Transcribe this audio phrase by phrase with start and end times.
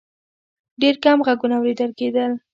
[0.81, 2.31] ډېر کم غږونه اورېدل کېدل.